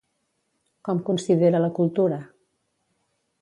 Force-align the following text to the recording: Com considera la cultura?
Com 0.89 1.01
considera 1.09 1.61
la 1.67 1.71
cultura? 1.81 2.19